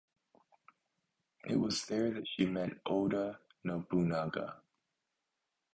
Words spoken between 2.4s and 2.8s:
met